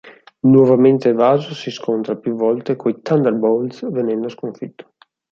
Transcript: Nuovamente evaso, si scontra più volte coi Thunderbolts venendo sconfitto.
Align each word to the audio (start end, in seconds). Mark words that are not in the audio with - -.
Nuovamente 0.49 1.09
evaso, 1.09 1.53
si 1.53 1.69
scontra 1.69 2.17
più 2.17 2.33
volte 2.33 2.75
coi 2.75 3.03
Thunderbolts 3.03 3.87
venendo 3.91 4.29
sconfitto. 4.29 4.93